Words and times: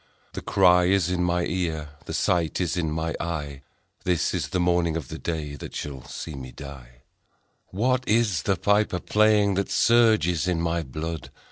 The 0.33 0.41
cry 0.41 0.85
is 0.85 1.11
in 1.11 1.23
my 1.23 1.43
ear, 1.45 1.89
The 2.05 2.13
sight 2.15 2.59
is 2.59 2.75
in 2.75 2.89
my 2.89 3.13
eye, 3.19 3.61
This 4.03 4.33
is 4.33 4.47
the 4.49 4.59
morning 4.59 4.97
of 4.97 5.09
the 5.09 5.19
day 5.19 5.53
That 5.53 5.75
shall 5.75 6.05
see 6.07 6.33
me 6.33 6.51
die: 6.51 7.03
What 7.67 8.07
is 8.07 8.41
the 8.41 8.55
piper 8.55 8.99
playing 8.99 9.53
That 9.53 9.69
surges 9.69 10.47
in 10.47 10.59
my 10.59 10.81
blood 10.81 11.29